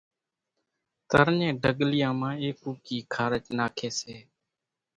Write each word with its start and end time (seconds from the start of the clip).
ترڃين 1.09 1.51
ڍڳليان 1.63 2.13
مان 2.19 2.33
ايڪوڪي 2.43 2.97
خارچ 3.13 3.45
ناکي 3.57 3.89
سي۔ 3.99 4.15